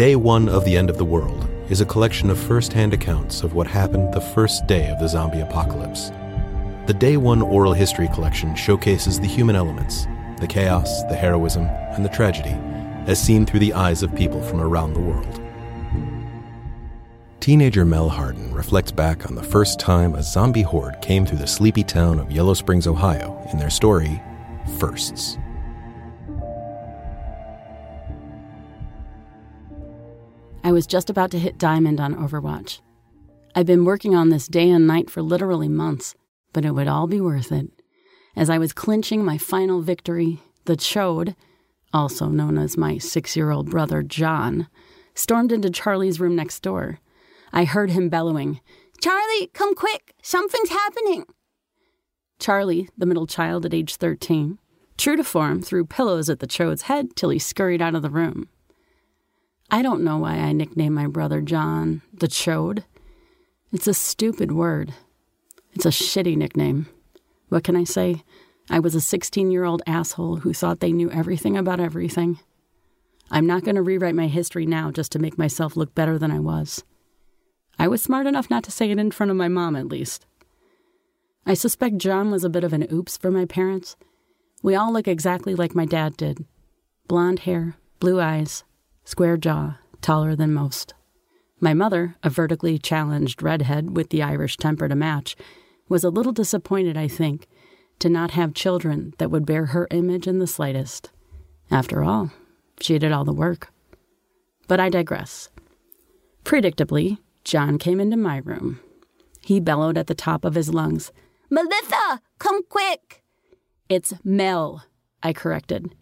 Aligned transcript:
Day 0.00 0.16
One 0.16 0.48
of 0.48 0.64
the 0.64 0.78
End 0.78 0.88
of 0.88 0.96
the 0.96 1.04
World 1.04 1.46
is 1.68 1.82
a 1.82 1.84
collection 1.84 2.30
of 2.30 2.38
first 2.38 2.72
hand 2.72 2.94
accounts 2.94 3.42
of 3.42 3.52
what 3.52 3.66
happened 3.66 4.14
the 4.14 4.20
first 4.22 4.66
day 4.66 4.88
of 4.88 4.98
the 4.98 5.06
zombie 5.06 5.42
apocalypse. 5.42 6.08
The 6.86 6.96
Day 6.98 7.18
One 7.18 7.42
oral 7.42 7.74
history 7.74 8.08
collection 8.08 8.54
showcases 8.54 9.20
the 9.20 9.26
human 9.26 9.56
elements, 9.56 10.06
the 10.40 10.46
chaos, 10.46 11.02
the 11.10 11.14
heroism, 11.14 11.64
and 11.66 12.02
the 12.02 12.08
tragedy, 12.08 12.56
as 13.06 13.20
seen 13.20 13.44
through 13.44 13.60
the 13.60 13.74
eyes 13.74 14.02
of 14.02 14.16
people 14.16 14.40
from 14.40 14.62
around 14.62 14.94
the 14.94 15.00
world. 15.00 15.38
Teenager 17.40 17.84
Mel 17.84 18.08
Hardin 18.08 18.54
reflects 18.54 18.92
back 18.92 19.26
on 19.26 19.34
the 19.34 19.42
first 19.42 19.78
time 19.78 20.14
a 20.14 20.22
zombie 20.22 20.62
horde 20.62 21.02
came 21.02 21.26
through 21.26 21.40
the 21.40 21.46
sleepy 21.46 21.84
town 21.84 22.18
of 22.18 22.32
Yellow 22.32 22.54
Springs, 22.54 22.86
Ohio, 22.86 23.38
in 23.52 23.58
their 23.58 23.68
story, 23.68 24.22
Firsts. 24.78 25.36
I 30.62 30.72
was 30.72 30.86
just 30.86 31.08
about 31.08 31.30
to 31.30 31.38
hit 31.38 31.56
diamond 31.56 32.00
on 32.00 32.14
Overwatch. 32.14 32.80
I've 33.54 33.66
been 33.66 33.86
working 33.86 34.14
on 34.14 34.28
this 34.28 34.46
day 34.46 34.68
and 34.68 34.86
night 34.86 35.08
for 35.08 35.22
literally 35.22 35.68
months, 35.68 36.14
but 36.52 36.66
it 36.66 36.72
would 36.72 36.86
all 36.86 37.06
be 37.06 37.20
worth 37.20 37.50
it. 37.50 37.70
As 38.36 38.50
I 38.50 38.58
was 38.58 38.74
clinching 38.74 39.24
my 39.24 39.38
final 39.38 39.80
victory, 39.80 40.38
the 40.66 40.76
Chode, 40.76 41.34
also 41.94 42.26
known 42.26 42.58
as 42.58 42.76
my 42.76 42.98
six 42.98 43.36
year 43.36 43.50
old 43.50 43.70
brother 43.70 44.02
John, 44.02 44.68
stormed 45.14 45.50
into 45.50 45.70
Charlie's 45.70 46.20
room 46.20 46.36
next 46.36 46.60
door. 46.60 47.00
I 47.52 47.64
heard 47.64 47.90
him 47.90 48.10
bellowing, 48.10 48.60
Charlie, 49.00 49.50
come 49.54 49.74
quick! 49.74 50.12
Something's 50.22 50.68
happening! 50.68 51.24
Charlie, 52.38 52.88
the 52.98 53.06
middle 53.06 53.26
child 53.26 53.64
at 53.64 53.74
age 53.74 53.96
13, 53.96 54.58
true 54.98 55.16
to 55.16 55.24
form, 55.24 55.62
threw 55.62 55.86
pillows 55.86 56.28
at 56.28 56.40
the 56.40 56.46
Chode's 56.46 56.82
head 56.82 57.16
till 57.16 57.30
he 57.30 57.38
scurried 57.38 57.80
out 57.80 57.94
of 57.94 58.02
the 58.02 58.10
room. 58.10 58.48
I 59.72 59.82
don't 59.82 60.02
know 60.02 60.18
why 60.18 60.34
I 60.34 60.52
nicknamed 60.52 60.96
my 60.96 61.06
brother 61.06 61.40
John 61.40 62.02
the 62.12 62.26
Chode. 62.26 62.82
It's 63.72 63.86
a 63.86 63.94
stupid 63.94 64.50
word. 64.50 64.92
It's 65.72 65.86
a 65.86 65.90
shitty 65.90 66.36
nickname. 66.36 66.88
What 67.50 67.62
can 67.62 67.76
I 67.76 67.84
say? 67.84 68.24
I 68.68 68.80
was 68.80 68.96
a 68.96 69.00
16 69.00 69.50
year 69.52 69.64
old 69.64 69.82
asshole 69.86 70.36
who 70.36 70.52
thought 70.52 70.80
they 70.80 70.92
knew 70.92 71.08
everything 71.12 71.56
about 71.56 71.78
everything. 71.78 72.40
I'm 73.30 73.46
not 73.46 73.62
going 73.62 73.76
to 73.76 73.82
rewrite 73.82 74.16
my 74.16 74.26
history 74.26 74.66
now 74.66 74.90
just 74.90 75.12
to 75.12 75.20
make 75.20 75.38
myself 75.38 75.76
look 75.76 75.94
better 75.94 76.18
than 76.18 76.32
I 76.32 76.40
was. 76.40 76.82
I 77.78 77.86
was 77.86 78.02
smart 78.02 78.26
enough 78.26 78.50
not 78.50 78.64
to 78.64 78.72
say 78.72 78.90
it 78.90 78.98
in 78.98 79.12
front 79.12 79.30
of 79.30 79.36
my 79.36 79.48
mom, 79.48 79.76
at 79.76 79.86
least. 79.86 80.26
I 81.46 81.54
suspect 81.54 81.98
John 81.98 82.32
was 82.32 82.42
a 82.42 82.50
bit 82.50 82.64
of 82.64 82.72
an 82.72 82.88
oops 82.92 83.16
for 83.16 83.30
my 83.30 83.44
parents. 83.44 83.96
We 84.64 84.74
all 84.74 84.92
look 84.92 85.06
exactly 85.06 85.54
like 85.54 85.76
my 85.76 85.86
dad 85.86 86.16
did 86.16 86.44
blonde 87.06 87.40
hair, 87.40 87.76
blue 87.98 88.20
eyes, 88.20 88.64
square 89.10 89.36
jaw, 89.36 89.76
taller 90.00 90.36
than 90.36 90.54
most. 90.54 90.94
My 91.58 91.74
mother, 91.74 92.14
a 92.22 92.30
vertically 92.30 92.78
challenged 92.78 93.42
redhead 93.42 93.96
with 93.96 94.10
the 94.10 94.22
Irish 94.22 94.56
temper 94.56 94.88
to 94.88 94.94
match, 94.94 95.34
was 95.88 96.04
a 96.04 96.10
little 96.10 96.30
disappointed, 96.30 96.96
I 96.96 97.08
think, 97.08 97.48
to 97.98 98.08
not 98.08 98.30
have 98.30 98.54
children 98.54 99.12
that 99.18 99.28
would 99.32 99.44
bear 99.44 99.66
her 99.66 99.88
image 99.90 100.28
in 100.28 100.38
the 100.38 100.46
slightest. 100.46 101.10
After 101.72 102.04
all, 102.04 102.30
she 102.80 103.00
did 103.00 103.10
all 103.10 103.24
the 103.24 103.32
work. 103.32 103.72
But 104.68 104.78
I 104.78 104.88
digress. 104.88 105.48
Predictably, 106.44 107.18
John 107.42 107.78
came 107.78 107.98
into 107.98 108.16
my 108.16 108.36
room. 108.36 108.78
He 109.40 109.58
bellowed 109.58 109.98
at 109.98 110.06
the 110.06 110.14
top 110.14 110.44
of 110.44 110.54
his 110.54 110.72
lungs, 110.72 111.10
Melissa, 111.50 112.22
come 112.38 112.62
quick! 112.68 113.24
It's 113.88 114.14
Mel, 114.22 114.84
I 115.20 115.32
corrected. 115.32 115.96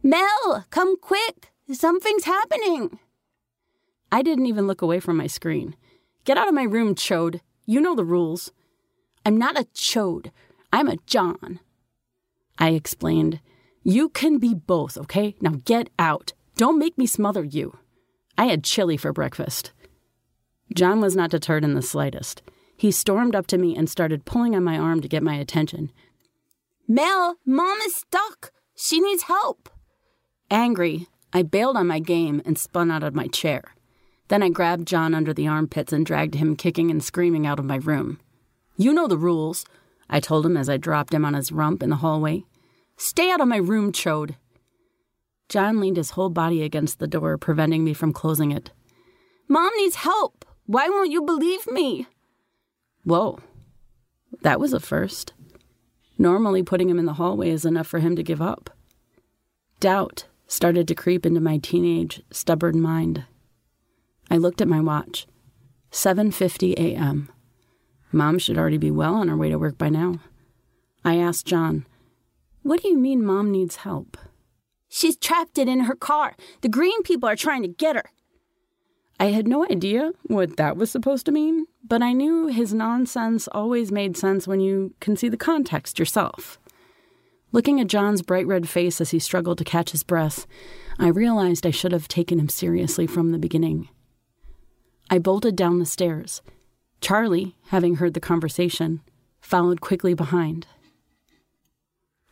Mel, 0.00 0.64
come 0.70 0.96
quick! 0.96 1.51
Something's 1.70 2.24
happening. 2.24 2.98
I 4.10 4.22
didn't 4.22 4.46
even 4.46 4.66
look 4.66 4.82
away 4.82 5.00
from 5.00 5.16
my 5.16 5.26
screen. 5.26 5.76
Get 6.24 6.36
out 6.36 6.48
of 6.48 6.54
my 6.54 6.64
room, 6.64 6.94
chode. 6.94 7.40
You 7.66 7.80
know 7.80 7.94
the 7.94 8.04
rules. 8.04 8.52
I'm 9.24 9.38
not 9.38 9.58
a 9.58 9.64
chode. 9.74 10.30
I'm 10.72 10.88
a 10.88 10.96
John. 11.06 11.60
I 12.58 12.70
explained. 12.70 13.40
You 13.82 14.08
can 14.08 14.38
be 14.38 14.54
both, 14.54 14.98
okay? 14.98 15.34
Now 15.40 15.60
get 15.64 15.88
out. 15.98 16.32
Don't 16.56 16.78
make 16.78 16.98
me 16.98 17.06
smother 17.06 17.42
you. 17.42 17.78
I 18.36 18.46
had 18.46 18.64
chili 18.64 18.96
for 18.96 19.12
breakfast. 19.12 19.72
John 20.74 21.00
was 21.00 21.16
not 21.16 21.30
deterred 21.30 21.64
in 21.64 21.74
the 21.74 21.82
slightest. 21.82 22.42
He 22.76 22.90
stormed 22.90 23.34
up 23.34 23.46
to 23.48 23.58
me 23.58 23.76
and 23.76 23.88
started 23.88 24.24
pulling 24.24 24.54
on 24.56 24.64
my 24.64 24.78
arm 24.78 25.00
to 25.02 25.08
get 25.08 25.22
my 25.22 25.34
attention. 25.34 25.92
Mel, 26.88 27.36
Mom 27.46 27.78
is 27.78 27.94
stuck. 27.94 28.52
She 28.74 29.00
needs 29.00 29.24
help. 29.24 29.68
Angry, 30.50 31.08
I 31.32 31.42
bailed 31.42 31.76
on 31.76 31.86
my 31.86 31.98
game 31.98 32.42
and 32.44 32.58
spun 32.58 32.90
out 32.90 33.02
of 33.02 33.14
my 33.14 33.26
chair. 33.26 33.74
Then 34.28 34.42
I 34.42 34.50
grabbed 34.50 34.86
John 34.86 35.14
under 35.14 35.32
the 35.32 35.48
armpits 35.48 35.92
and 35.92 36.04
dragged 36.04 36.34
him 36.34 36.56
kicking 36.56 36.90
and 36.90 37.02
screaming 37.02 37.46
out 37.46 37.58
of 37.58 37.64
my 37.64 37.76
room. 37.76 38.20
You 38.76 38.92
know 38.92 39.06
the 39.06 39.18
rules, 39.18 39.64
I 40.10 40.20
told 40.20 40.44
him 40.44 40.56
as 40.56 40.68
I 40.68 40.76
dropped 40.76 41.14
him 41.14 41.24
on 41.24 41.34
his 41.34 41.52
rump 41.52 41.82
in 41.82 41.90
the 41.90 41.96
hallway. 41.96 42.44
Stay 42.96 43.30
out 43.30 43.40
of 43.40 43.48
my 43.48 43.56
room, 43.56 43.92
chode. 43.92 44.36
John 45.48 45.80
leaned 45.80 45.96
his 45.96 46.10
whole 46.10 46.30
body 46.30 46.62
against 46.62 46.98
the 46.98 47.06
door, 47.06 47.36
preventing 47.38 47.84
me 47.84 47.94
from 47.94 48.12
closing 48.12 48.52
it. 48.52 48.70
Mom 49.48 49.70
needs 49.76 49.96
help. 49.96 50.44
Why 50.66 50.88
won't 50.88 51.10
you 51.10 51.22
believe 51.22 51.66
me? 51.70 52.06
Whoa. 53.04 53.40
That 54.42 54.60
was 54.60 54.72
a 54.72 54.80
first. 54.80 55.32
Normally, 56.18 56.62
putting 56.62 56.88
him 56.88 56.98
in 56.98 57.04
the 57.04 57.14
hallway 57.14 57.50
is 57.50 57.64
enough 57.64 57.86
for 57.86 57.98
him 57.98 58.16
to 58.16 58.22
give 58.22 58.40
up. 58.40 58.70
Doubt 59.80 60.24
started 60.52 60.86
to 60.86 60.94
creep 60.94 61.24
into 61.24 61.40
my 61.40 61.56
teenage, 61.56 62.22
stubborn 62.30 62.78
mind. 62.78 63.24
I 64.30 64.36
looked 64.36 64.60
at 64.60 64.68
my 64.68 64.80
watch. 64.80 65.26
7:50 65.90 66.74
a.m. 66.74 67.30
Mom 68.12 68.38
should 68.38 68.58
already 68.58 68.76
be 68.76 68.90
well 68.90 69.14
on 69.14 69.28
her 69.28 69.36
way 69.36 69.48
to 69.48 69.58
work 69.58 69.78
by 69.78 69.88
now. 69.88 70.18
I 71.06 71.16
asked 71.16 71.46
John, 71.46 71.86
"What 72.62 72.82
do 72.82 72.88
you 72.88 72.98
mean 72.98 73.24
mom 73.24 73.50
needs 73.50 73.76
help?" 73.76 74.18
She's 74.90 75.16
trapped 75.16 75.56
it 75.56 75.68
in 75.68 75.80
her 75.80 75.94
car. 75.94 76.36
The 76.60 76.68
green 76.68 77.02
people 77.02 77.30
are 77.30 77.44
trying 77.44 77.62
to 77.62 77.68
get 77.68 77.96
her. 77.96 78.10
I 79.18 79.28
had 79.36 79.48
no 79.48 79.64
idea 79.64 80.12
what 80.24 80.58
that 80.58 80.76
was 80.76 80.90
supposed 80.90 81.24
to 81.26 81.32
mean, 81.32 81.64
but 81.82 82.02
I 82.02 82.12
knew 82.12 82.48
his 82.48 82.74
nonsense 82.74 83.48
always 83.52 83.90
made 83.90 84.18
sense 84.18 84.46
when 84.46 84.60
you 84.60 84.92
can 85.00 85.16
see 85.16 85.30
the 85.30 85.46
context 85.48 85.98
yourself. 85.98 86.58
Looking 87.52 87.80
at 87.80 87.86
John's 87.86 88.22
bright 88.22 88.46
red 88.46 88.68
face 88.68 89.00
as 89.00 89.10
he 89.10 89.18
struggled 89.18 89.58
to 89.58 89.64
catch 89.64 89.90
his 89.90 90.02
breath, 90.02 90.46
I 90.98 91.08
realized 91.08 91.66
I 91.66 91.70
should 91.70 91.92
have 91.92 92.08
taken 92.08 92.38
him 92.38 92.48
seriously 92.48 93.06
from 93.06 93.30
the 93.30 93.38
beginning. 93.38 93.88
I 95.10 95.18
bolted 95.18 95.54
down 95.54 95.78
the 95.78 95.86
stairs. 95.86 96.40
Charlie, 97.02 97.54
having 97.66 97.96
heard 97.96 98.14
the 98.14 98.20
conversation, 98.20 99.02
followed 99.40 99.82
quickly 99.82 100.14
behind. 100.14 100.66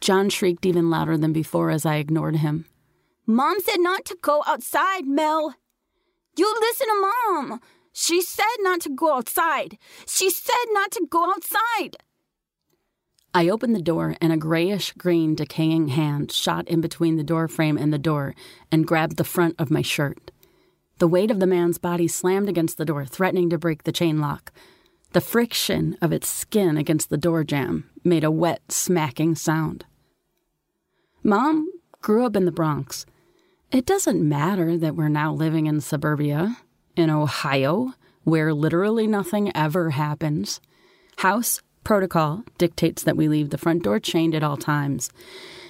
John 0.00 0.30
shrieked 0.30 0.64
even 0.64 0.88
louder 0.88 1.19
than 1.19 1.34
before 1.34 1.70
as 1.70 1.84
I 1.84 1.97
ignored 1.97 2.36
him. 2.36 2.64
Mom 3.26 3.60
said 3.60 3.80
not 3.80 4.06
to 4.06 4.16
go 4.22 4.42
outside, 4.47 5.06
Mel. 5.06 5.54
You 6.36 6.54
listen 6.60 6.86
to 6.86 7.12
Mom. 7.28 7.60
She 7.92 8.22
said 8.22 8.44
not 8.60 8.80
to 8.82 8.88
go 8.88 9.14
outside. 9.16 9.76
She 10.06 10.30
said 10.30 10.66
not 10.70 10.91
to 10.92 11.06
go 11.10 11.30
outside. 11.30 11.98
I 13.32 13.48
opened 13.48 13.76
the 13.76 13.82
door, 13.82 14.16
and 14.20 14.32
a 14.32 14.36
grayish 14.36 14.92
green, 14.92 15.34
decaying 15.34 15.88
hand 15.88 16.32
shot 16.32 16.66
in 16.66 16.80
between 16.80 17.16
the 17.16 17.22
door 17.22 17.46
frame 17.46 17.78
and 17.78 17.92
the 17.92 17.98
door 17.98 18.34
and 18.72 18.86
grabbed 18.86 19.16
the 19.16 19.24
front 19.24 19.54
of 19.58 19.70
my 19.70 19.82
shirt. 19.82 20.32
The 20.98 21.08
weight 21.08 21.30
of 21.30 21.38
the 21.38 21.46
man's 21.46 21.78
body 21.78 22.08
slammed 22.08 22.48
against 22.48 22.76
the 22.76 22.84
door, 22.84 23.06
threatening 23.06 23.48
to 23.50 23.58
break 23.58 23.84
the 23.84 23.92
chain 23.92 24.20
lock. 24.20 24.52
The 25.12 25.20
friction 25.20 25.96
of 26.02 26.12
its 26.12 26.28
skin 26.28 26.76
against 26.76 27.08
the 27.08 27.16
door 27.16 27.44
jamb 27.44 27.88
made 28.04 28.24
a 28.24 28.30
wet, 28.30 28.70
smacking 28.70 29.36
sound. 29.36 29.84
Mom 31.22 31.70
grew 32.02 32.26
up 32.26 32.36
in 32.36 32.44
the 32.44 32.52
Bronx. 32.52 33.06
It 33.70 33.86
doesn't 33.86 34.28
matter 34.28 34.77
that 34.77 34.97
we're 34.97 35.09
now 35.09 35.32
living 35.32 35.66
in 35.66 35.80
suburbia, 35.80 36.59
in 36.97 37.10
Ohio, 37.10 37.94
where 38.24 38.53
literally 38.53 39.06
nothing 39.06 39.54
ever 39.56 39.91
happens. 39.91 40.60
House 41.18 41.60
Protocol 41.84 42.44
dictates 42.59 43.03
that 43.03 43.16
we 43.16 43.28
leave 43.28 43.50
the 43.50 43.59
front 43.59 43.82
door 43.82 43.98
chained 43.98 44.34
at 44.34 44.42
all 44.42 44.56
times. 44.56 45.10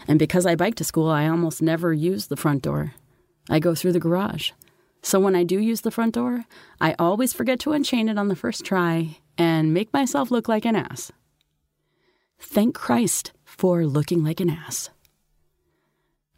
And 0.08 0.18
because 0.18 0.46
I 0.46 0.56
bike 0.56 0.74
to 0.76 0.84
school, 0.84 1.08
I 1.08 1.28
almost 1.28 1.62
never 1.62 1.92
use 1.92 2.26
the 2.26 2.36
front 2.36 2.62
door. 2.62 2.94
I 3.48 3.58
go 3.58 3.74
through 3.74 3.92
the 3.92 4.00
garage. 4.00 4.52
So 5.02 5.18
when 5.18 5.34
I 5.34 5.44
do 5.44 5.58
use 5.58 5.80
the 5.80 5.90
front 5.90 6.14
door, 6.14 6.44
I 6.80 6.94
always 6.98 7.32
forget 7.32 7.58
to 7.60 7.72
unchain 7.72 8.08
it 8.08 8.18
on 8.18 8.28
the 8.28 8.36
first 8.36 8.64
try 8.64 9.18
and 9.38 9.72
make 9.72 9.92
myself 9.92 10.30
look 10.30 10.48
like 10.48 10.64
an 10.64 10.76
ass. 10.76 11.10
Thank 12.38 12.74
Christ 12.74 13.32
for 13.44 13.86
looking 13.86 14.22
like 14.22 14.40
an 14.40 14.50
ass. 14.50 14.90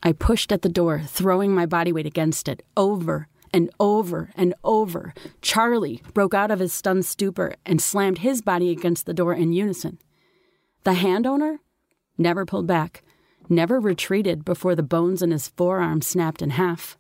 I 0.03 0.13
pushed 0.13 0.53
at 0.53 0.63
the 0.63 0.69
door, 0.69 1.01
throwing 1.01 1.55
my 1.55 1.67
body 1.67 1.93
weight 1.93 2.07
against 2.07 2.49
it, 2.49 2.65
over 2.77 3.29
and 3.53 3.71
over 3.79 4.31
and 4.35 4.55
over, 4.65 5.15
Charlie 5.41 6.03
broke 6.15 6.35
out 6.35 6.51
of 6.51 6.59
his 6.59 6.73
stunned 6.73 7.05
stupor 7.05 7.55
and 7.67 7.81
slammed 7.81 8.19
his 8.19 8.43
body 8.43 8.71
against 8.71 9.07
the 9.07 9.15
door 9.15 9.35
in 9.35 9.53
unison. 9.53 9.99
The 10.85 10.95
hand 10.95 11.27
owner 11.27 11.61
never 12.19 12.45
pulled 12.45 12.67
back, 12.67 13.03
never 13.49 13.79
retreated 13.79 14.45
before 14.45 14.75
the 14.75 14.83
bones 14.83 15.23
in 15.23 15.31
his 15.31 15.49
forearm 15.49 16.03
snapped 16.03 16.43
in 16.43 16.51
half. 16.51 16.97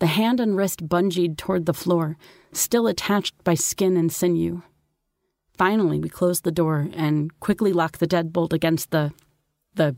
The 0.00 0.06
hand 0.06 0.40
and 0.40 0.56
wrist 0.56 0.88
bungeed 0.88 1.36
toward 1.36 1.66
the 1.66 1.74
floor, 1.74 2.16
still 2.52 2.86
attached 2.86 3.42
by 3.44 3.54
skin 3.54 3.96
and 3.96 4.10
sinew. 4.10 4.62
Finally, 5.56 6.00
we 6.00 6.08
closed 6.08 6.44
the 6.44 6.50
door 6.50 6.88
and 6.94 7.38
quickly 7.38 7.72
locked 7.72 8.00
the 8.00 8.06
deadbolt 8.06 8.52
against 8.52 8.90
the. 8.90 9.12
the. 9.74 9.94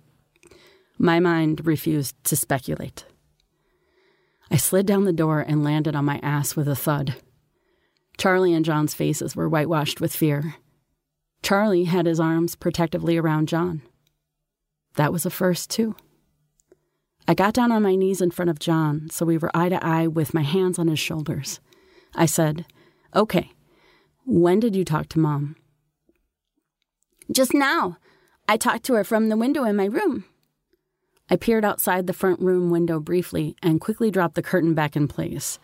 My 0.99 1.21
mind 1.21 1.67
refused 1.67 2.17
to 2.25 2.37
speculate. 2.37 3.05
I 4.53 4.57
slid 4.57 4.85
down 4.85 5.05
the 5.05 5.15
door 5.15 5.41
and 5.41 5.65
landed 5.65 5.97
on 5.97 6.05
my 6.05 6.21
ass 6.23 6.55
with 6.55 6.69
a 6.69 6.77
thud. 6.77 7.17
Charlie 8.19 8.53
and 8.53 8.67
John's 8.67 8.93
faces 8.93 9.35
were 9.35 9.49
whitewashed 9.49 9.99
with 9.99 10.15
fear. 10.15 10.57
Charlie 11.43 11.85
had 11.85 12.05
his 12.05 12.21
arms 12.21 12.55
protectively 12.55 13.17
around 13.17 13.49
John. 13.49 13.81
That 14.97 15.11
was 15.11 15.25
a 15.25 15.31
first, 15.31 15.71
too. 15.71 15.97
I 17.27 17.33
got 17.33 17.55
down 17.55 17.73
on 17.73 17.83
my 17.83 17.95
knees 17.95 18.21
in 18.21 18.31
front 18.31 18.51
of 18.51 18.59
John 18.59 19.09
so 19.11 19.25
we 19.25 19.39
were 19.39 19.51
eye 19.57 19.71
to 19.71 19.83
eye 19.83 20.07
with 20.07 20.35
my 20.35 20.43
hands 20.43 20.79
on 20.79 20.89
his 20.89 20.99
shoulders. 20.99 21.59
I 22.15 22.27
said, 22.27 22.67
Okay, 23.17 23.53
when 24.27 24.61
did 24.61 24.77
you 24.77 24.85
talk 24.85 25.09
to 25.11 25.19
Mom? 25.19 25.57
Just 27.35 27.55
now. 27.55 27.97
I 28.47 28.59
talked 28.59 28.85
to 28.85 28.95
her 28.95 29.05
from 29.05 29.31
the 29.31 29.37
window 29.39 29.65
in 29.65 29.77
my 29.77 29.87
room. 29.87 30.27
I 31.32 31.37
peered 31.37 31.64
outside 31.64 32.06
the 32.06 32.12
front 32.12 32.40
room 32.40 32.69
window 32.69 33.00
briefly 33.00 33.56
and 33.62 33.81
quickly 33.81 34.11
dropped 34.11 34.34
the 34.34 34.43
curtain 34.43 34.75
back 34.75 34.96
in 34.96 35.08
place. 35.08 35.58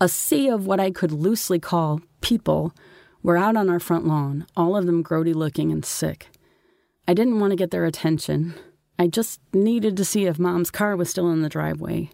A 0.00 0.08
sea 0.08 0.48
of 0.48 0.66
what 0.66 0.80
I 0.80 0.90
could 0.90 1.12
loosely 1.12 1.60
call 1.60 2.00
people 2.20 2.74
were 3.22 3.36
out 3.36 3.56
on 3.56 3.70
our 3.70 3.78
front 3.78 4.08
lawn, 4.08 4.44
all 4.56 4.76
of 4.76 4.86
them 4.86 5.04
grody 5.04 5.32
looking 5.32 5.70
and 5.70 5.84
sick. 5.84 6.30
I 7.06 7.14
didn't 7.14 7.38
want 7.38 7.52
to 7.52 7.56
get 7.56 7.70
their 7.70 7.84
attention. 7.84 8.54
I 8.98 9.06
just 9.06 9.38
needed 9.52 9.96
to 9.98 10.04
see 10.04 10.26
if 10.26 10.36
Mom's 10.36 10.72
car 10.72 10.96
was 10.96 11.08
still 11.08 11.30
in 11.30 11.42
the 11.42 11.48
driveway, 11.48 12.10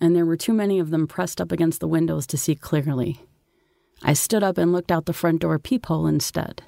and 0.00 0.16
there 0.16 0.24
were 0.24 0.38
too 0.38 0.54
many 0.54 0.78
of 0.78 0.88
them 0.88 1.06
pressed 1.06 1.38
up 1.38 1.52
against 1.52 1.80
the 1.80 1.86
windows 1.86 2.26
to 2.28 2.38
see 2.38 2.54
clearly. 2.54 3.20
I 4.02 4.14
stood 4.14 4.42
up 4.42 4.56
and 4.56 4.72
looked 4.72 4.90
out 4.90 5.04
the 5.04 5.12
front 5.12 5.42
door 5.42 5.58
peephole 5.58 6.06
instead. 6.06 6.62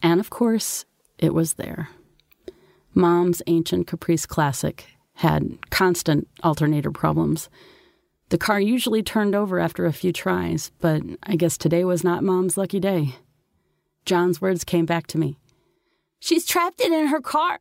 And 0.00 0.20
of 0.20 0.30
course, 0.30 0.86
it 1.18 1.34
was 1.34 1.54
there. 1.54 1.90
Mom's 2.94 3.42
ancient 3.46 3.86
Caprice 3.86 4.26
Classic 4.26 4.86
had 5.14 5.58
constant 5.70 6.28
alternator 6.42 6.90
problems. 6.90 7.48
The 8.28 8.38
car 8.38 8.60
usually 8.60 9.02
turned 9.02 9.34
over 9.34 9.58
after 9.58 9.86
a 9.86 9.92
few 9.92 10.12
tries, 10.12 10.70
but 10.80 11.02
I 11.22 11.36
guess 11.36 11.56
today 11.56 11.84
was 11.84 12.04
not 12.04 12.22
Mom's 12.22 12.56
lucky 12.56 12.78
day. 12.80 13.16
John's 14.04 14.40
words 14.40 14.64
came 14.64 14.86
back 14.86 15.06
to 15.08 15.18
me. 15.18 15.38
She's 16.20 16.46
trapped 16.46 16.80
it 16.80 16.92
in 16.92 17.08
her 17.08 17.20
car. 17.20 17.58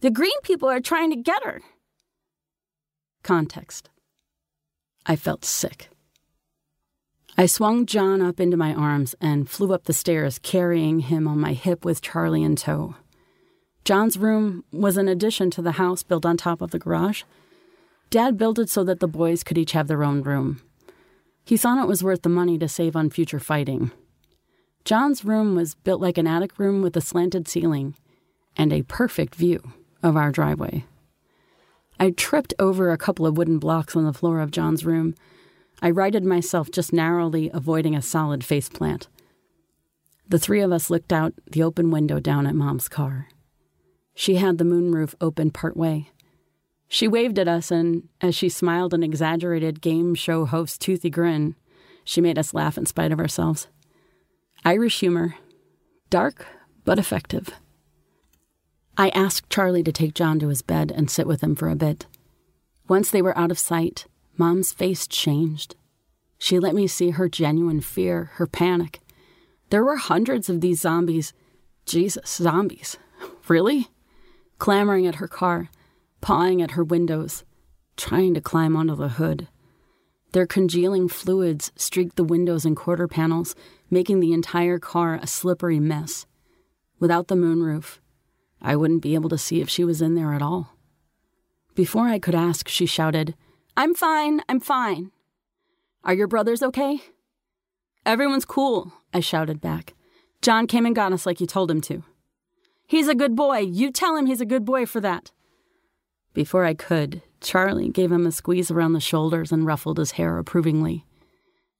The 0.00 0.10
green 0.10 0.40
people 0.42 0.68
are 0.68 0.80
trying 0.80 1.10
to 1.10 1.16
get 1.16 1.44
her. 1.44 1.60
Context 3.22 3.90
I 5.06 5.16
felt 5.16 5.44
sick. 5.44 5.88
I 7.36 7.46
swung 7.46 7.86
John 7.86 8.20
up 8.20 8.38
into 8.38 8.56
my 8.56 8.74
arms 8.74 9.14
and 9.20 9.48
flew 9.48 9.72
up 9.72 9.84
the 9.84 9.92
stairs, 9.92 10.38
carrying 10.38 11.00
him 11.00 11.26
on 11.26 11.40
my 11.40 11.54
hip 11.54 11.84
with 11.84 12.02
Charlie 12.02 12.42
in 12.42 12.56
tow. 12.56 12.96
John's 13.84 14.18
room 14.18 14.64
was 14.72 14.96
an 14.96 15.08
addition 15.08 15.50
to 15.52 15.62
the 15.62 15.72
house 15.72 16.02
built 16.02 16.26
on 16.26 16.36
top 16.36 16.60
of 16.60 16.70
the 16.70 16.78
garage. 16.78 17.22
Dad 18.10 18.36
built 18.36 18.58
it 18.58 18.68
so 18.68 18.84
that 18.84 19.00
the 19.00 19.08
boys 19.08 19.42
could 19.42 19.58
each 19.58 19.72
have 19.72 19.88
their 19.88 20.04
own 20.04 20.22
room. 20.22 20.62
He 21.44 21.56
thought 21.56 21.82
it 21.82 21.88
was 21.88 22.04
worth 22.04 22.22
the 22.22 22.28
money 22.28 22.58
to 22.58 22.68
save 22.68 22.94
on 22.94 23.10
future 23.10 23.40
fighting. 23.40 23.90
John's 24.84 25.24
room 25.24 25.54
was 25.54 25.74
built 25.74 26.00
like 26.00 26.18
an 26.18 26.26
attic 26.26 26.58
room 26.58 26.82
with 26.82 26.96
a 26.96 27.00
slanted 27.00 27.48
ceiling 27.48 27.94
and 28.56 28.72
a 28.72 28.82
perfect 28.82 29.34
view 29.34 29.72
of 30.02 30.16
our 30.16 30.30
driveway. 30.30 30.84
I 31.98 32.10
tripped 32.10 32.54
over 32.58 32.90
a 32.90 32.98
couple 32.98 33.26
of 33.26 33.36
wooden 33.36 33.58
blocks 33.58 33.94
on 33.94 34.04
the 34.04 34.12
floor 34.12 34.40
of 34.40 34.50
John's 34.50 34.84
room. 34.84 35.14
I 35.82 35.90
righted 35.90 36.24
myself 36.24 36.70
just 36.70 36.92
narrowly 36.92 37.50
avoiding 37.52 37.94
a 37.94 38.02
solid 38.02 38.40
faceplant. 38.40 39.06
The 40.28 40.38
three 40.38 40.60
of 40.60 40.72
us 40.72 40.90
looked 40.90 41.12
out 41.12 41.34
the 41.50 41.62
open 41.62 41.90
window 41.90 42.20
down 42.20 42.46
at 42.46 42.54
Mom's 42.54 42.88
car. 42.88 43.28
She 44.20 44.34
had 44.34 44.58
the 44.58 44.64
moonroof 44.64 45.14
open 45.18 45.50
part 45.50 45.78
way. 45.78 46.10
She 46.88 47.08
waved 47.08 47.38
at 47.38 47.48
us, 47.48 47.70
and 47.70 48.06
as 48.20 48.34
she 48.34 48.50
smiled 48.50 48.92
an 48.92 49.02
exaggerated 49.02 49.80
game 49.80 50.14
show 50.14 50.44
host 50.44 50.82
toothy 50.82 51.08
grin, 51.08 51.54
she 52.04 52.20
made 52.20 52.38
us 52.38 52.52
laugh 52.52 52.76
in 52.76 52.84
spite 52.84 53.12
of 53.12 53.18
ourselves. 53.18 53.68
Irish 54.62 55.00
humor, 55.00 55.36
dark 56.10 56.46
but 56.84 56.98
effective. 56.98 57.48
I 58.98 59.08
asked 59.14 59.48
Charlie 59.48 59.82
to 59.84 59.90
take 59.90 60.12
John 60.12 60.38
to 60.40 60.48
his 60.48 60.60
bed 60.60 60.92
and 60.94 61.10
sit 61.10 61.26
with 61.26 61.42
him 61.42 61.54
for 61.54 61.70
a 61.70 61.74
bit. 61.74 62.04
Once 62.88 63.10
they 63.10 63.22
were 63.22 63.38
out 63.38 63.50
of 63.50 63.58
sight, 63.58 64.04
Mom's 64.36 64.70
face 64.70 65.06
changed. 65.06 65.76
She 66.36 66.58
let 66.58 66.74
me 66.74 66.86
see 66.86 67.08
her 67.08 67.30
genuine 67.30 67.80
fear, 67.80 68.32
her 68.34 68.46
panic. 68.46 69.00
There 69.70 69.82
were 69.82 69.96
hundreds 69.96 70.50
of 70.50 70.60
these 70.60 70.82
zombies. 70.82 71.32
Jesus, 71.86 72.36
zombies. 72.36 72.98
Really? 73.48 73.88
Clamoring 74.60 75.06
at 75.06 75.16
her 75.16 75.26
car, 75.26 75.70
pawing 76.20 76.60
at 76.60 76.72
her 76.72 76.84
windows, 76.84 77.44
trying 77.96 78.34
to 78.34 78.42
climb 78.42 78.76
onto 78.76 78.94
the 78.94 79.08
hood. 79.08 79.48
Their 80.32 80.46
congealing 80.46 81.08
fluids 81.08 81.72
streaked 81.76 82.16
the 82.16 82.24
windows 82.24 82.66
and 82.66 82.76
quarter 82.76 83.08
panels, 83.08 83.54
making 83.90 84.20
the 84.20 84.34
entire 84.34 84.78
car 84.78 85.14
a 85.14 85.26
slippery 85.26 85.80
mess. 85.80 86.26
Without 86.98 87.28
the 87.28 87.36
moonroof, 87.36 88.00
I 88.60 88.76
wouldn't 88.76 89.00
be 89.00 89.14
able 89.14 89.30
to 89.30 89.38
see 89.38 89.62
if 89.62 89.70
she 89.70 89.82
was 89.82 90.02
in 90.02 90.14
there 90.14 90.34
at 90.34 90.42
all. 90.42 90.76
Before 91.74 92.06
I 92.08 92.18
could 92.18 92.34
ask, 92.34 92.68
she 92.68 92.84
shouted, 92.84 93.34
I'm 93.78 93.94
fine, 93.94 94.42
I'm 94.46 94.60
fine. 94.60 95.10
Are 96.04 96.12
your 96.12 96.28
brothers 96.28 96.62
okay? 96.62 97.00
Everyone's 98.04 98.44
cool, 98.44 98.92
I 99.14 99.20
shouted 99.20 99.62
back. 99.62 99.94
John 100.42 100.66
came 100.66 100.84
and 100.84 100.94
got 100.94 101.14
us 101.14 101.24
like 101.24 101.40
you 101.40 101.46
told 101.46 101.70
him 101.70 101.80
to. 101.82 102.04
He's 102.90 103.06
a 103.06 103.14
good 103.14 103.36
boy. 103.36 103.58
You 103.58 103.92
tell 103.92 104.16
him 104.16 104.26
he's 104.26 104.40
a 104.40 104.44
good 104.44 104.64
boy 104.64 104.84
for 104.84 105.00
that. 105.00 105.30
Before 106.34 106.64
I 106.64 106.74
could, 106.74 107.22
Charlie 107.40 107.88
gave 107.88 108.10
him 108.10 108.26
a 108.26 108.32
squeeze 108.32 108.68
around 108.68 108.94
the 108.94 109.00
shoulders 109.00 109.52
and 109.52 109.64
ruffled 109.64 109.98
his 109.98 110.10
hair 110.12 110.38
approvingly. 110.38 111.06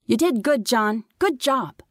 You 0.06 0.16
did 0.16 0.44
good, 0.44 0.64
John. 0.64 1.02
Good 1.18 1.40
job. 1.40 1.82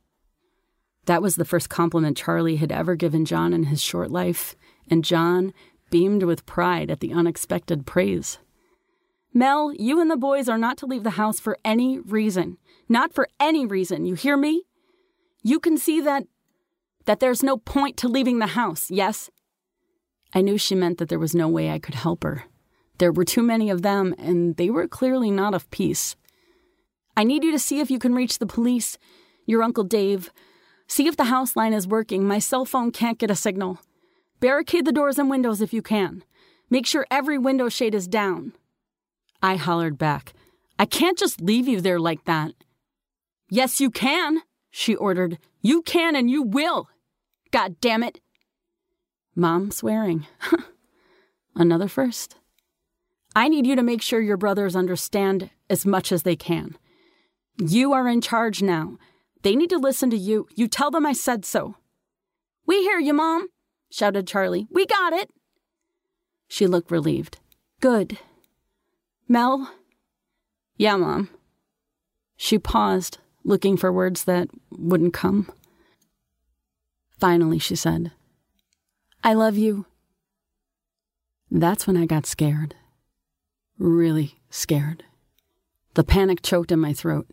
That 1.03 1.21
was 1.21 1.35
the 1.35 1.43
first 1.43 1.67
compliment 1.67 2.15
Charlie 2.15 2.55
had 2.55 2.71
ever 2.71 2.95
given 2.95 3.25
John 3.25 3.51
in 3.51 3.63
his 3.63 3.81
short 3.81 4.09
life, 4.09 4.55
and 4.89 5.03
John 5.03 5.51
beamed 5.89 6.23
with 6.23 6.45
pride 6.45 6.89
at 6.89 7.01
the 7.01 7.11
unexpected 7.11 7.85
praise. 7.85 8.39
Mel, 9.33 9.73
you 9.73 9.99
and 9.99 10.09
the 10.09 10.15
boys 10.15 10.47
are 10.47 10.57
not 10.57 10.77
to 10.77 10.85
leave 10.85 11.03
the 11.03 11.19
house 11.21 11.41
for 11.41 11.57
any 11.65 11.99
reason. 11.99 12.57
Not 12.87 13.13
for 13.13 13.27
any 13.37 13.65
reason, 13.65 14.05
you 14.05 14.15
hear 14.15 14.37
me? 14.37 14.63
You 15.43 15.59
can 15.59 15.77
see 15.77 15.99
that 15.99 16.23
that 17.09 17.19
there's 17.19 17.41
no 17.41 17.57
point 17.57 17.97
to 17.97 18.07
leaving 18.07 18.37
the 18.37 18.45
house, 18.45 18.91
yes? 18.91 19.31
I 20.31 20.41
knew 20.41 20.59
she 20.59 20.75
meant 20.75 20.99
that 20.99 21.09
there 21.09 21.17
was 21.17 21.33
no 21.33 21.47
way 21.47 21.71
I 21.71 21.79
could 21.79 21.95
help 21.95 22.23
her. 22.23 22.43
There 22.99 23.11
were 23.11 23.25
too 23.25 23.41
many 23.41 23.71
of 23.71 23.81
them, 23.81 24.13
and 24.19 24.55
they 24.57 24.69
were 24.69 24.87
clearly 24.87 25.31
not 25.31 25.55
of 25.55 25.71
peace. 25.71 26.15
I 27.17 27.23
need 27.23 27.43
you 27.43 27.51
to 27.51 27.57
see 27.57 27.79
if 27.79 27.89
you 27.89 27.97
can 27.97 28.13
reach 28.13 28.37
the 28.37 28.45
police, 28.45 28.99
your 29.47 29.63
Uncle 29.63 29.83
Dave. 29.83 30.29
See 30.85 31.07
if 31.07 31.17
the 31.17 31.31
house 31.33 31.55
line 31.55 31.73
is 31.73 31.87
working. 31.87 32.27
My 32.27 32.37
cell 32.37 32.63
phone 32.63 32.91
can't 32.91 33.17
get 33.17 33.31
a 33.31 33.35
signal. 33.35 33.79
Barricade 34.39 34.85
the 34.85 34.91
doors 34.91 35.17
and 35.17 35.31
windows 35.31 35.61
if 35.61 35.73
you 35.73 35.81
can. 35.81 36.23
Make 36.69 36.85
sure 36.85 37.07
every 37.09 37.39
window 37.39 37.69
shade 37.69 37.95
is 37.95 38.07
down. 38.07 38.53
I 39.41 39.55
hollered 39.55 39.97
back. 39.97 40.33
I 40.77 40.85
can't 40.85 41.17
just 41.17 41.41
leave 41.41 41.67
you 41.67 41.81
there 41.81 41.99
like 41.99 42.25
that. 42.25 42.53
Yes, 43.49 43.81
you 43.81 43.89
can, 43.89 44.43
she 44.69 44.95
ordered. 44.95 45.39
You 45.63 45.81
can 45.81 46.15
and 46.15 46.29
you 46.29 46.43
will. 46.43 46.87
God 47.51 47.79
damn 47.81 48.03
it. 48.03 48.19
Mom 49.35 49.71
swearing. 49.71 50.27
Another 51.55 51.87
first. 51.87 52.35
I 53.35 53.47
need 53.47 53.65
you 53.65 53.75
to 53.75 53.83
make 53.83 54.01
sure 54.01 54.21
your 54.21 54.37
brothers 54.37 54.75
understand 54.75 55.49
as 55.69 55.85
much 55.85 56.11
as 56.11 56.23
they 56.23 56.35
can. 56.35 56.77
You 57.57 57.93
are 57.93 58.07
in 58.07 58.21
charge 58.21 58.61
now. 58.61 58.97
They 59.43 59.55
need 59.55 59.69
to 59.69 59.77
listen 59.77 60.09
to 60.09 60.17
you. 60.17 60.47
You 60.55 60.67
tell 60.67 60.91
them 60.91 61.05
I 61.05 61.13
said 61.13 61.45
so. 61.45 61.75
We 62.65 62.81
hear 62.81 62.99
you, 62.99 63.13
Mom 63.13 63.47
shouted 63.89 64.27
Charlie. 64.27 64.67
We 64.71 64.85
got 64.85 65.13
it. 65.13 65.29
She 66.47 66.67
looked 66.67 66.91
relieved. 66.91 67.39
Good. 67.81 68.17
Mel? 69.27 69.71
Yeah, 70.77 70.95
Mom. 70.95 71.29
She 72.37 72.57
paused, 72.57 73.19
looking 73.43 73.77
for 73.77 73.91
words 73.91 74.23
that 74.23 74.49
wouldn't 74.71 75.13
come. 75.13 75.51
Finally, 77.19 77.59
she 77.59 77.75
said, 77.75 78.11
I 79.23 79.33
love 79.33 79.57
you. 79.57 79.85
That's 81.51 81.85
when 81.85 81.97
I 81.97 82.05
got 82.05 82.25
scared. 82.25 82.75
Really 83.77 84.39
scared. 84.49 85.03
The 85.95 86.03
panic 86.03 86.41
choked 86.41 86.71
in 86.71 86.79
my 86.79 86.93
throat. 86.93 87.27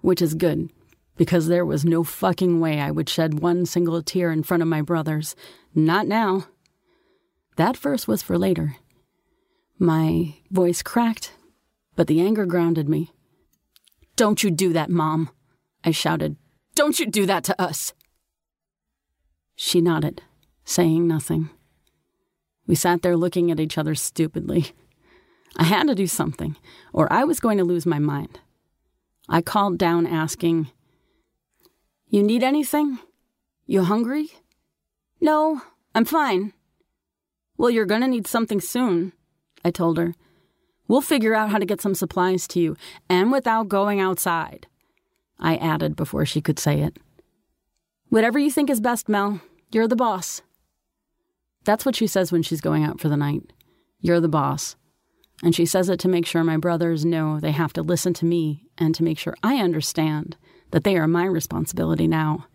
Which 0.00 0.22
is 0.22 0.34
good, 0.34 0.70
because 1.16 1.46
there 1.48 1.66
was 1.66 1.84
no 1.84 2.04
fucking 2.04 2.60
way 2.60 2.80
I 2.80 2.90
would 2.90 3.08
shed 3.08 3.40
one 3.40 3.66
single 3.66 4.02
tear 4.02 4.32
in 4.32 4.42
front 4.42 4.62
of 4.62 4.68
my 4.68 4.80
brothers. 4.80 5.36
Not 5.74 6.06
now. 6.06 6.46
That 7.56 7.76
verse 7.76 8.08
was 8.08 8.22
for 8.22 8.38
later. 8.38 8.76
My 9.78 10.36
voice 10.50 10.82
cracked, 10.82 11.32
but 11.96 12.06
the 12.06 12.20
anger 12.20 12.46
grounded 12.46 12.88
me. 12.88 13.12
Don't 14.16 14.42
you 14.42 14.50
do 14.50 14.72
that, 14.72 14.88
Mom, 14.88 15.30
I 15.84 15.90
shouted. 15.90 16.36
Don't 16.74 16.98
you 16.98 17.06
do 17.06 17.26
that 17.26 17.44
to 17.44 17.60
us. 17.60 17.92
She 19.62 19.82
nodded, 19.82 20.22
saying 20.64 21.06
nothing. 21.06 21.50
We 22.66 22.74
sat 22.74 23.02
there 23.02 23.14
looking 23.14 23.50
at 23.50 23.60
each 23.60 23.76
other 23.76 23.94
stupidly. 23.94 24.72
I 25.54 25.64
had 25.64 25.86
to 25.88 25.94
do 25.94 26.06
something, 26.06 26.56
or 26.94 27.12
I 27.12 27.24
was 27.24 27.40
going 27.40 27.58
to 27.58 27.64
lose 27.64 27.84
my 27.84 27.98
mind. 27.98 28.40
I 29.28 29.42
called 29.42 29.76
down 29.76 30.06
asking, 30.06 30.70
You 32.08 32.22
need 32.22 32.42
anything? 32.42 33.00
You 33.66 33.82
hungry? 33.84 34.30
No, 35.20 35.60
I'm 35.94 36.06
fine. 36.06 36.54
Well, 37.58 37.68
you're 37.68 37.84
going 37.84 38.00
to 38.00 38.08
need 38.08 38.26
something 38.26 38.62
soon, 38.62 39.12
I 39.62 39.70
told 39.70 39.98
her. 39.98 40.14
We'll 40.88 41.02
figure 41.02 41.34
out 41.34 41.50
how 41.50 41.58
to 41.58 41.66
get 41.66 41.82
some 41.82 41.94
supplies 41.94 42.48
to 42.48 42.60
you, 42.60 42.78
and 43.10 43.30
without 43.30 43.68
going 43.68 44.00
outside, 44.00 44.68
I 45.38 45.56
added 45.56 45.96
before 45.96 46.24
she 46.24 46.40
could 46.40 46.58
say 46.58 46.80
it. 46.80 46.96
Whatever 48.08 48.38
you 48.38 48.50
think 48.50 48.70
is 48.70 48.80
best, 48.80 49.06
Mel. 49.06 49.42
You're 49.72 49.88
the 49.88 49.96
boss. 49.96 50.42
That's 51.64 51.86
what 51.86 51.94
she 51.94 52.06
says 52.06 52.32
when 52.32 52.42
she's 52.42 52.60
going 52.60 52.84
out 52.84 53.00
for 53.00 53.08
the 53.08 53.16
night. 53.16 53.52
You're 54.00 54.20
the 54.20 54.28
boss. 54.28 54.76
And 55.42 55.54
she 55.54 55.64
says 55.64 55.88
it 55.88 56.00
to 56.00 56.08
make 56.08 56.26
sure 56.26 56.42
my 56.42 56.56
brothers 56.56 57.04
know 57.04 57.38
they 57.38 57.52
have 57.52 57.72
to 57.74 57.82
listen 57.82 58.12
to 58.14 58.26
me 58.26 58.66
and 58.76 58.94
to 58.94 59.04
make 59.04 59.18
sure 59.18 59.36
I 59.42 59.56
understand 59.56 60.36
that 60.72 60.84
they 60.84 60.96
are 60.96 61.06
my 61.06 61.24
responsibility 61.24 62.06
now. 62.08 62.46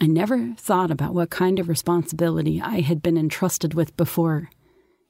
I 0.00 0.06
never 0.06 0.54
thought 0.56 0.90
about 0.90 1.12
what 1.12 1.30
kind 1.30 1.58
of 1.58 1.68
responsibility 1.68 2.60
I 2.60 2.80
had 2.80 3.02
been 3.02 3.18
entrusted 3.18 3.74
with 3.74 3.96
before, 3.96 4.48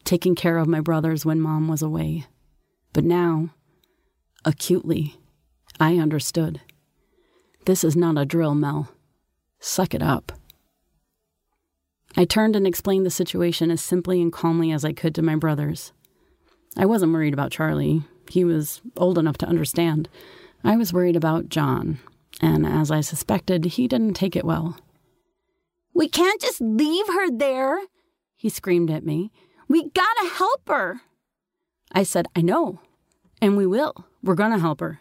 taking 0.05 0.35
care 0.35 0.59
of 0.59 0.67
my 0.67 0.81
brothers 0.81 1.25
when 1.25 1.41
mom 1.41 1.69
was 1.69 1.83
away. 1.83 2.25
But 2.93 3.05
now, 3.05 3.51
acutely, 4.45 5.21
I 5.79 5.99
understood. 5.99 6.61
This 7.67 7.85
is 7.85 7.95
not 7.95 8.19
a 8.19 8.25
drill, 8.25 8.55
Mel. 8.55 8.89
Suck 9.61 9.95
it 9.95 10.03
up. 10.03 10.33
I 12.17 12.25
turned 12.25 12.57
and 12.57 12.67
explained 12.67 13.07
the 13.07 13.11
situation 13.11 13.71
as 13.71 13.81
simply 13.81 14.21
and 14.21 14.33
calmly 14.33 14.73
as 14.73 14.85
I 14.85 14.93
could 14.93 15.15
to 15.15 15.23
my 15.23 15.37
brothers. 15.37 15.93
I 16.77 16.87
wasn't 16.87 17.13
worried 17.13 17.33
about 17.33 17.53
Charlie. 17.53 18.03
He 18.29 18.45
was 18.45 18.81
old 18.97 19.19
enough 19.19 19.39
to 19.39 19.47
understand. 19.47 20.09
I 20.63 20.77
was 20.77 20.93
worried 20.93 21.17
about 21.17 21.49
John, 21.49 21.99
and 22.41 22.67
as 22.67 22.91
I 22.91 23.01
suspected, 23.01 23.65
he 23.65 23.89
didn't 23.89 24.15
take 24.15 24.37
it 24.37 24.45
well. 24.45 24.79
We 25.95 26.09
can't 26.09 26.41
just 26.41 26.61
leave 26.61 27.07
her 27.09 27.31
there, 27.31 27.79
he 28.37 28.49
screamed 28.49 28.91
at 28.91 29.05
me. 29.05 29.31
We 29.69 29.91
gotta 29.91 30.31
help 30.33 30.69
her. 30.69 31.03
I 31.93 32.05
said, 32.05 32.27
I 32.35 32.41
know, 32.41 32.81
and 33.43 33.57
we 33.57 33.67
will. 33.67 34.07
We're 34.23 34.35
gonna 34.35 34.59
help 34.59 34.81
her. 34.81 35.01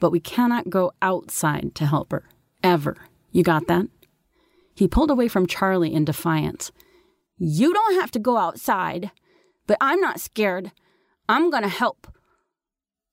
But 0.00 0.10
we 0.10 0.20
cannot 0.20 0.70
go 0.70 0.92
outside 1.02 1.74
to 1.76 1.86
help 1.86 2.12
her. 2.12 2.28
Ever. 2.62 2.96
You 3.32 3.42
got 3.42 3.66
that? 3.68 3.86
He 4.78 4.86
pulled 4.86 5.10
away 5.10 5.26
from 5.26 5.48
Charlie 5.48 5.92
in 5.92 6.04
defiance. 6.04 6.70
You 7.36 7.74
don't 7.74 8.00
have 8.00 8.12
to 8.12 8.20
go 8.20 8.36
outside, 8.36 9.10
but 9.66 9.76
I'm 9.80 10.00
not 10.00 10.20
scared. 10.20 10.70
I'm 11.28 11.50
going 11.50 11.64
to 11.64 11.68
help. 11.68 12.06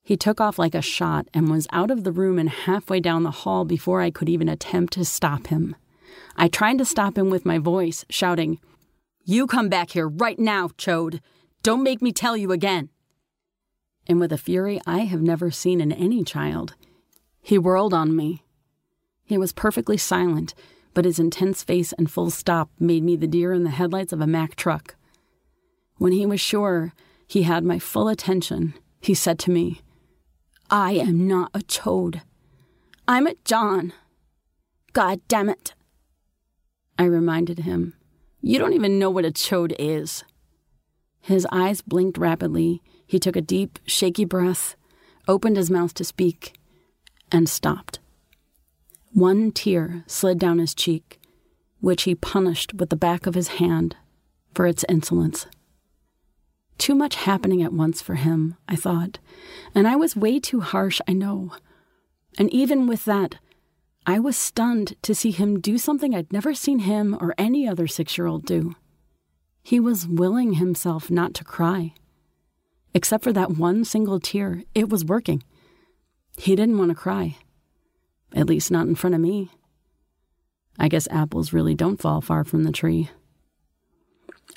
He 0.04 0.16
took 0.16 0.40
off 0.40 0.60
like 0.60 0.76
a 0.76 0.82
shot 0.84 1.28
and 1.34 1.50
was 1.50 1.66
out 1.72 1.90
of 1.90 2.04
the 2.04 2.12
room 2.12 2.38
and 2.38 2.52
halfway 2.52 3.00
down 3.00 3.24
the 3.24 3.32
hall 3.32 3.66
before 3.66 4.02
I 4.02 4.12
could 4.12 4.30
even 4.30 4.48
attempt 4.48 4.94
to 4.94 5.04
stop 5.04 5.48
him. 5.48 5.76
I 6.38 6.50
tried 6.50 6.78
to 6.78 6.86
stop 6.86 7.18
him 7.18 7.32
with 7.32 7.48
my 7.48 7.58
voice, 7.58 8.06
shouting, 8.12 8.60
You 9.24 9.48
come 9.48 9.68
back 9.68 9.90
here 9.90 10.08
right 10.08 10.38
now, 10.38 10.68
Chode. 10.68 11.20
Don't 11.64 11.82
make 11.82 12.00
me 12.00 12.12
tell 12.12 12.38
you 12.38 12.52
again. 12.52 12.90
And 14.06 14.20
with 14.20 14.32
a 14.32 14.38
fury 14.38 14.80
I 14.86 15.00
have 15.00 15.24
never 15.24 15.50
seen 15.50 15.82
in 15.82 15.92
any 15.92 16.24
child, 16.24 16.76
he 17.42 17.58
whirled 17.58 17.96
on 17.96 18.16
me. 18.16 18.44
He 19.24 19.40
was 19.40 19.52
perfectly 19.52 19.98
silent, 19.98 20.54
but 20.96 21.06
his 21.06 21.20
intense 21.20 21.62
face 21.62 21.94
and 21.94 22.10
full 22.10 22.32
stop 22.32 22.72
made 22.80 23.04
me 23.04 23.16
the 23.16 23.28
deer 23.28 23.54
in 23.54 23.64
the 23.64 23.70
headlights 23.70 24.12
of 24.12 24.22
a 24.22 24.28
Mack 24.28 24.56
truck. 24.56 24.96
When 25.98 26.12
he 26.12 26.26
was 26.26 26.42
sure 26.42 26.94
he 27.28 27.44
had 27.44 27.64
my 27.64 27.80
full 27.80 28.08
attention. 28.08 28.74
He 29.02 29.14
said 29.14 29.40
to 29.40 29.52
me, 29.52 29.82
I 30.70 30.94
am 30.94 31.28
not 31.28 31.52
a 31.54 31.60
chode. 31.60 32.22
I'm 33.08 33.28
a 33.28 33.36
John. 33.46 33.94
God 34.94 35.22
damn 35.28 35.50
it. 35.50 35.74
I 36.98 37.04
reminded 37.04 37.60
him, 37.60 37.94
You 38.42 38.58
don't 38.58 38.74
even 38.74 38.98
know 38.98 39.10
what 39.10 39.26
a 39.26 39.32
chode 39.32 39.76
is. 39.78 40.24
His 41.22 41.48
eyes 41.52 41.82
blinked 41.82 42.18
rapidly. 42.18 42.82
He 43.06 43.20
took 43.20 43.36
a 43.36 43.42
deep, 43.42 43.80
shaky 43.86 44.26
breath, 44.26 44.76
opened 45.28 45.58
his 45.58 45.70
mouth 45.70 45.94
to 45.96 46.04
speak, 46.04 46.58
and 47.32 47.50
stopped. 47.50 48.00
One 49.16 49.54
tear 49.54 50.04
slid 50.08 50.40
down 50.40 50.60
his 50.60 50.76
cheek, 50.76 51.22
which 51.80 52.04
he 52.04 52.16
punished 52.16 52.74
with 52.74 52.90
the 52.90 52.98
back 52.98 53.26
of 53.26 53.34
his 53.34 53.48
hand 53.48 53.96
for 54.54 54.68
its 54.68 54.84
insolence. 54.90 55.48
Too 56.78 56.96
much 56.96 57.16
happening 57.16 57.64
at 57.64 57.72
once 57.72 58.02
for 58.02 58.16
him, 58.16 58.58
I 58.68 58.76
thought, 58.76 59.20
and 59.74 59.88
I 59.88 59.96
was 59.96 60.18
way 60.18 60.42
too 60.42 60.60
harsh, 60.60 61.00
I 61.08 61.14
know. 61.14 61.54
And 62.38 62.52
even 62.54 62.88
with 62.88 63.06
that, 63.06 63.36
I 64.06 64.20
was 64.20 64.36
stunned 64.36 64.98
to 65.04 65.16
see 65.16 65.32
him 65.32 65.62
do 65.62 65.78
something 65.78 66.14
I'd 66.14 66.34
never 66.34 66.54
seen 66.54 66.80
him 66.80 67.18
or 67.22 67.34
any 67.38 67.66
other 67.66 67.88
six 67.88 68.18
year 68.18 68.28
old 68.28 68.46
do. 68.46 68.76
He 69.64 69.80
was 69.80 70.06
willing 70.06 70.56
himself 70.56 71.10
not 71.10 71.34
to 71.36 71.46
cry. 71.46 71.94
Except 72.94 73.24
for 73.24 73.32
that 73.32 73.52
one 73.52 73.86
single 73.86 74.20
tear, 74.20 74.64
it 74.74 74.90
was 74.90 75.06
working. 75.06 75.42
He 76.38 76.58
didn't 76.58 76.78
want 76.78 76.90
to 76.90 76.96
cry. 76.96 77.38
At 78.34 78.48
least 78.48 78.72
not 78.72 78.88
in 78.88 78.96
front 78.96 79.16
of 79.16 79.22
me. 79.22 79.50
I 80.78 80.88
guess 80.88 81.08
apples 81.10 81.54
really 81.54 81.76
don't 81.76 82.02
fall 82.02 82.22
far 82.22 82.44
from 82.44 82.64
the 82.64 82.72
tree. 82.72 83.10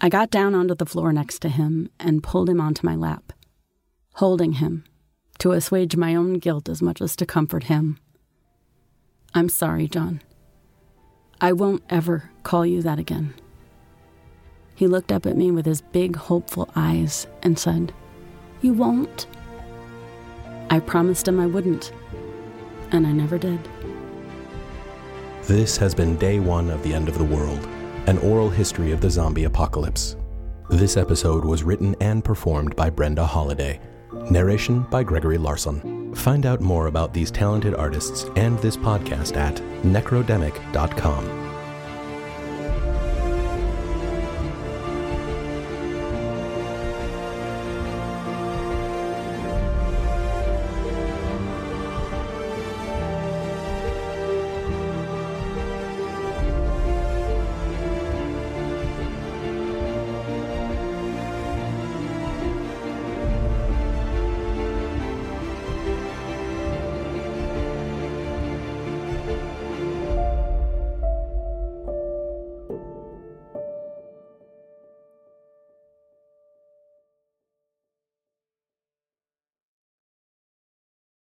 I 0.01 0.09
got 0.09 0.31
down 0.31 0.55
onto 0.55 0.75
the 0.75 0.87
floor 0.87 1.13
next 1.13 1.41
to 1.41 1.49
him 1.49 1.91
and 1.99 2.23
pulled 2.23 2.49
him 2.49 2.61
onto 2.61 2.87
my 2.87 2.95
lap, 2.95 3.33
holding 4.15 4.55
him 4.55 4.85
to 5.39 5.53
assuage 5.53 5.97
my 5.97 6.15
own 6.15 6.35
guilt 6.35 6.69
as 6.69 6.83
much 6.83 7.01
as 7.01 7.17
to 7.17 7.27
comfort 7.27 7.65
him. 7.65 7.99
I'm 9.35 9.49
sorry, 9.49 9.89
John. 9.89 10.23
I 11.41 11.53
won't 11.53 11.85
ever 11.89 12.31
call 12.43 12.67
you 12.67 12.83
that 12.83 12.99
again. 12.99 13.35
He 14.75 14.87
looked 14.87 15.13
up 15.13 15.27
at 15.27 15.37
me 15.37 15.51
with 15.51 15.67
his 15.67 15.81
big, 15.81 16.17
hopeful 16.17 16.69
eyes 16.75 17.27
and 17.43 17.59
said, 17.59 17.93
You 18.61 18.73
won't? 18.73 19.27
I 20.71 20.81
promised 20.81 21.27
him 21.27 21.41
I 21.41 21.47
wouldn't, 21.47 21.93
and 22.93 23.07
I 23.07 23.13
never 23.13 23.39
did. 23.39 23.61
This 25.43 25.77
has 25.79 25.95
been 25.95 26.17
day 26.17 26.41
one 26.41 26.71
of 26.71 26.83
the 26.83 26.93
end 26.93 27.09
of 27.09 27.17
the 27.19 27.25
world 27.25 27.67
an 28.07 28.19
oral 28.19 28.49
history 28.49 28.91
of 28.91 29.03
the 29.03 29.11
zombie 29.11 29.45
apocalypse. 29.45 30.17
This 30.71 30.97
episode 30.97 31.45
was 31.45 31.63
written 31.63 31.95
and 32.01 32.25
performed 32.25 32.75
by 32.75 32.89
Brenda 32.89 33.27
Holiday. 33.27 33.81
Narration 34.31 34.81
by 34.85 35.03
Gregory 35.03 35.37
Larson. 35.37 36.15
Find 36.15 36.47
out 36.47 36.63
more 36.63 36.87
about 36.87 37.13
these 37.13 37.31
talented 37.31 37.75
artists 37.75 38.25
and 38.37 38.59
this 38.61 38.79
podcast 38.79 39.37
at 39.37 39.57
necrodemic.com. 39.83 41.48